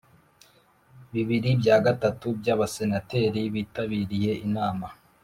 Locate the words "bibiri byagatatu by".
1.13-2.47